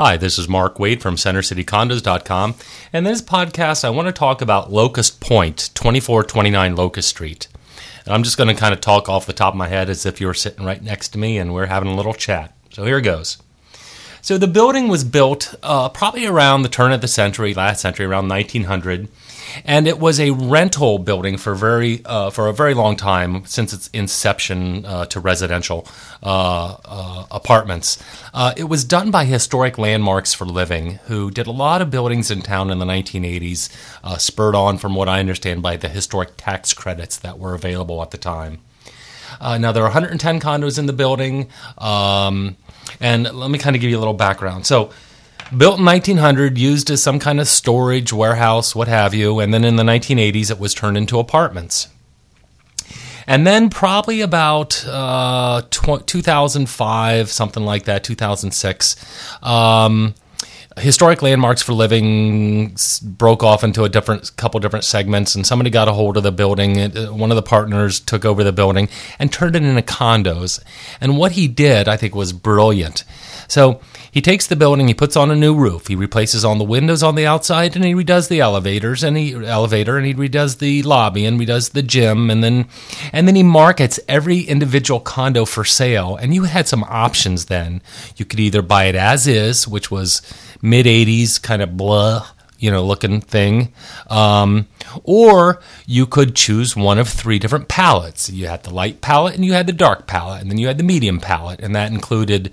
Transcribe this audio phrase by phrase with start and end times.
[0.00, 2.54] Hi, this is Mark Wade from CenterCityCondos.com.
[2.92, 7.48] And in this podcast, I want to talk about Locust Point, 2429 Locust Street.
[8.04, 10.06] And I'm just going to kind of talk off the top of my head as
[10.06, 12.54] if you were sitting right next to me and we're having a little chat.
[12.70, 13.38] So here goes.
[14.22, 18.06] So the building was built uh, probably around the turn of the century, last century,
[18.06, 19.08] around 1900
[19.64, 23.72] and it was a rental building for very uh, for a very long time since
[23.72, 25.86] its inception uh, to residential
[26.22, 28.02] uh, uh apartments.
[28.34, 32.30] Uh, it was done by Historic Landmarks for Living, who did a lot of buildings
[32.30, 33.70] in town in the 1980s,
[34.04, 38.02] uh, spurred on from what I understand by the historic tax credits that were available
[38.02, 38.60] at the time.
[39.40, 42.56] now there are 110 condos in the building, um,
[43.00, 44.66] and let me kind of give you a little background.
[44.66, 44.90] So
[45.56, 49.64] built in 1900, used as some kind of storage, warehouse, what have you, and then
[49.64, 51.88] in the 1980s it was turned into apartments.
[53.26, 58.96] And then probably about uh, 2005, something like that, 2006,
[59.42, 60.14] um,
[60.78, 65.88] historic landmarks for living broke off into a different couple different segments and somebody got
[65.88, 69.32] a hold of the building uh, one of the partners took over the building and
[69.32, 70.62] turned it into condos
[71.00, 73.04] and what he did i think was brilliant
[73.48, 76.64] so he takes the building, he puts on a new roof, he replaces all the
[76.64, 80.58] windows on the outside, and he redoes the elevators and he elevator, and he redoes
[80.58, 82.66] the lobby and redoes the gym, and then
[83.12, 86.16] and then he markets every individual condo for sale.
[86.16, 87.82] And you had some options then.
[88.16, 90.22] You could either buy it as is, which was
[90.68, 92.26] mid '80s kind of blah
[92.58, 93.72] you know, looking thing.
[94.10, 94.66] Um,
[95.04, 98.28] or you could choose one of three different palettes.
[98.30, 100.78] You had the light palette and you had the dark palette, and then you had
[100.78, 102.52] the medium palette, and that included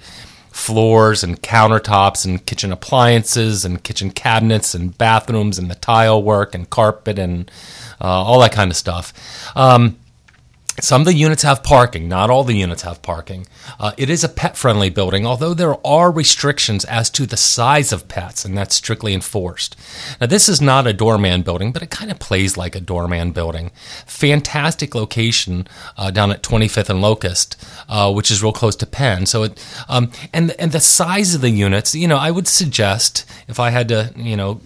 [0.51, 6.55] floors and countertops and kitchen appliances and kitchen cabinets and bathrooms and the tile work
[6.55, 7.51] and carpet and
[7.99, 9.11] uh, all that kind of stuff.
[9.55, 9.97] Um,
[10.81, 13.47] some of the units have parking, not all the units have parking.
[13.79, 17.93] Uh, it is a pet friendly building, although there are restrictions as to the size
[17.93, 19.75] of pets, and that's strictly enforced.
[20.19, 23.31] Now, this is not a doorman building, but it kind of plays like a doorman
[23.31, 23.71] building.
[24.05, 25.67] Fantastic location
[25.97, 27.55] uh, down at 25th and Locust,
[27.87, 29.25] uh, which is real close to Penn.
[29.25, 33.25] So, it, um, and, and the size of the units, you know, I would suggest
[33.47, 34.59] if I had to, you know,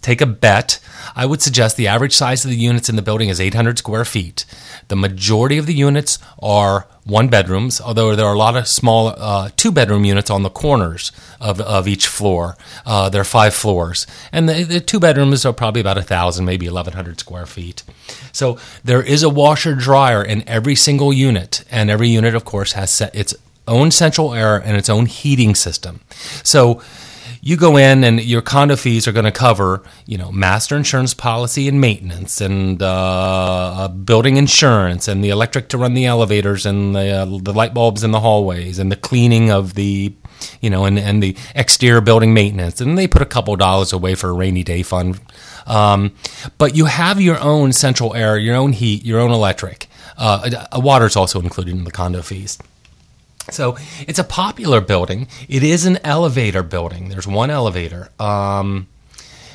[0.00, 0.78] take a bet,
[1.14, 4.04] I would suggest the average size of the units in the building is 800 square
[4.04, 4.44] feet.
[4.88, 9.08] The majority of the units are one bedrooms, although there are a lot of small
[9.16, 11.10] uh, two bedroom units on the corners
[11.40, 12.56] of, of each floor.
[12.84, 16.44] Uh, there are five floors, and the, the two bedrooms are probably about a thousand,
[16.44, 17.82] maybe 1,100 square feet.
[18.32, 22.72] So there is a washer dryer in every single unit, and every unit, of course,
[22.72, 23.34] has its
[23.66, 26.00] own central air and its own heating system.
[26.42, 26.82] So
[27.40, 31.14] you go in and your condo fees are going to cover, you know, master insurance
[31.14, 36.94] policy and maintenance and uh, building insurance and the electric to run the elevators and
[36.94, 40.12] the, uh, the light bulbs in the hallways and the cleaning of the,
[40.60, 42.80] you know, and, and the exterior building maintenance.
[42.80, 45.20] And they put a couple dollars away for a rainy day fund.
[45.66, 46.14] Um,
[46.56, 49.86] but you have your own central air, your own heat, your own electric.
[50.16, 52.58] Uh, water is also included in the condo fees.
[53.50, 53.76] So
[54.06, 55.28] it's a popular building.
[55.48, 57.08] It is an elevator building.
[57.08, 58.10] There's one elevator.
[58.18, 58.88] Um,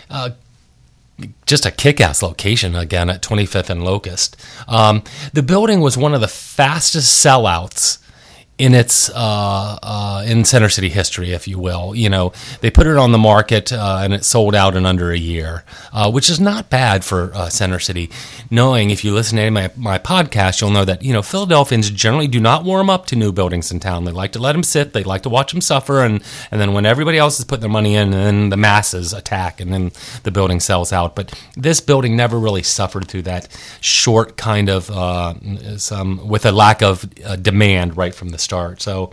[0.09, 0.31] uh,
[1.45, 4.35] just a kick-ass location again at 25th and Locust.
[4.67, 7.99] Um, the building was one of the fastest sellouts
[8.59, 11.95] in its uh, uh, in Center City history, if you will.
[11.95, 15.11] You know, they put it on the market uh, and it sold out in under
[15.11, 18.11] a year, uh, which is not bad for uh, Center City.
[18.51, 22.27] Knowing if you listen to my my podcast, you'll know that you know Philadelphians generally
[22.27, 24.05] do not warm up to new buildings in town.
[24.05, 24.93] They like to let them sit.
[24.93, 27.69] They like to watch them suffer, and and then when everybody else is putting their
[27.69, 29.91] money in, and then the masses attack, and then
[30.23, 31.15] the building sells out.
[31.15, 33.47] But this building never really suffered through that
[33.81, 35.33] short kind of uh,
[35.77, 37.09] some with a lack of
[37.41, 38.81] demand right from the start.
[38.81, 39.11] So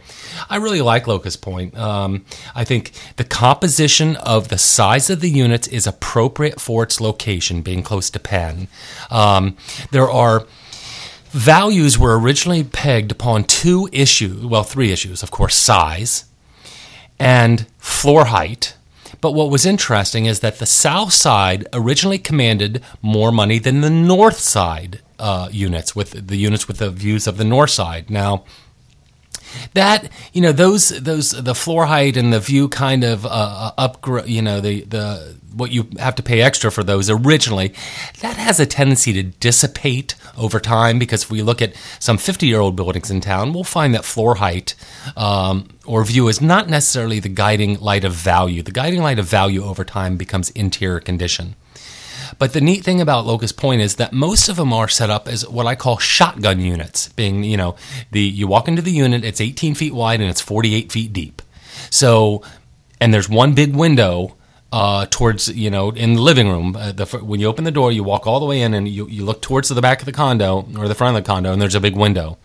[0.48, 1.76] I really like Locust Point.
[1.76, 2.24] Um,
[2.54, 7.62] I think the composition of the size of the units is appropriate for its location,
[7.62, 8.68] being close to Penn.
[9.10, 9.56] Um,
[9.90, 10.46] there are
[11.30, 16.24] values were originally pegged upon two issues, well, three issues, of course, size
[17.18, 18.74] and floor height.
[19.20, 23.90] But what was interesting is that the south side originally commanded more money than the
[23.90, 28.08] north side uh, units, with the units with the views of the north side.
[28.08, 28.44] Now,
[29.74, 33.70] that you know those those the floor height and the view kind of uh, uh
[33.78, 37.74] upgrade you know the the what you have to pay extra for those originally
[38.20, 42.46] that has a tendency to dissipate over time because if we look at some 50
[42.46, 44.74] year old buildings in town we'll find that floor height
[45.16, 48.62] um, or view is not necessarily the guiding light of value.
[48.62, 51.56] The guiding light of value over time becomes interior condition
[52.40, 55.28] but the neat thing about Locust Point is that most of them are set up
[55.28, 57.76] as what I call shotgun units, being, you know,
[58.12, 61.42] the you walk into the unit, it's 18 feet wide and it's 48 feet deep.
[61.90, 62.42] So
[62.98, 64.36] and there's one big window
[64.72, 66.76] uh, towards you know in the living room.
[66.76, 69.06] Uh, the, when you open the door, you walk all the way in and you,
[69.08, 71.60] you look towards the back of the condo or the front of the condo, and
[71.60, 72.38] there's a big window.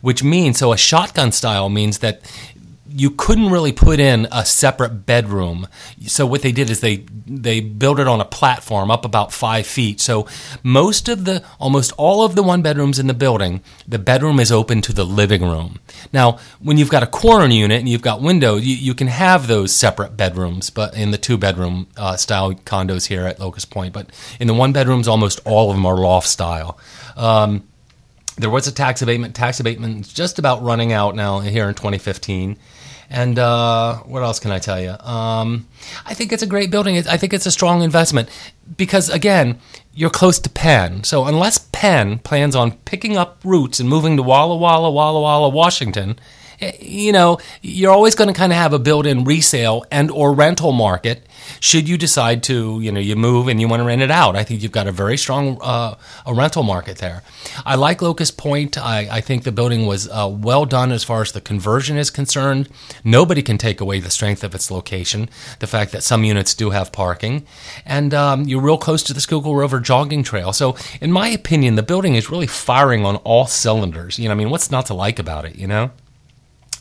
[0.00, 2.22] Which means so a shotgun style means that
[2.92, 5.68] you couldn't really put in a separate bedroom.
[6.06, 9.66] So what they did is they they built it on a platform up about five
[9.66, 10.00] feet.
[10.00, 10.26] So
[10.62, 14.50] most of the almost all of the one bedrooms in the building, the bedroom is
[14.50, 15.78] open to the living room.
[16.12, 19.46] Now, when you've got a corner unit and you've got windows, you, you can have
[19.46, 23.94] those separate bedrooms, but in the two bedroom uh, style condos here at Locust Point.
[23.94, 24.10] But
[24.40, 26.78] in the one bedrooms, almost all of them are loft style.
[27.16, 27.64] Um,
[28.40, 29.34] there was a tax abatement.
[29.34, 32.56] Tax abatement is just about running out now here in 2015.
[33.12, 34.96] And uh, what else can I tell you?
[35.00, 35.66] Um,
[36.06, 36.96] I think it's a great building.
[36.96, 38.28] I think it's a strong investment
[38.76, 39.58] because, again,
[39.92, 41.02] you're close to Penn.
[41.02, 45.48] So unless Penn plans on picking up roots and moving to Walla Walla, Walla Walla,
[45.48, 46.20] Washington,
[46.80, 50.72] you know, you're always going to kind of have a built-in resale and or rental
[50.72, 51.26] market
[51.58, 54.36] should you decide to, you know, you move and you want to rent it out.
[54.36, 55.96] I think you've got a very strong uh,
[56.26, 57.22] a rental market there.
[57.64, 58.78] I like Locust Point.
[58.78, 62.10] I, I think the building was uh, well done as far as the conversion is
[62.10, 62.68] concerned.
[63.04, 65.28] Nobody can take away the strength of its location,
[65.58, 67.46] the fact that some units do have parking,
[67.84, 70.52] and um, you're real close to the Schuylkill River jogging trail.
[70.52, 74.18] So, in my opinion, the building is really firing on all cylinders.
[74.18, 75.56] You know, I mean, what's not to like about it?
[75.56, 75.90] You know.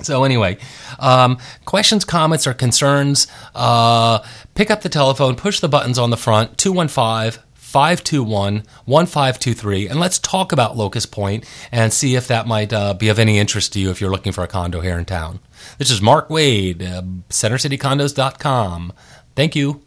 [0.01, 0.57] So anyway,
[1.00, 4.19] um, questions, comments, or concerns, uh,
[4.56, 10.18] pick up the telephone, push the buttons on the front, 215 521 1523, and let's
[10.18, 13.80] talk about Locust Point and see if that might uh, be of any interest to
[13.80, 15.40] you if you're looking for a condo here in town.
[15.78, 18.94] This is Mark Wade, uh, CenterCityCondos.com.
[19.36, 19.84] Thank you.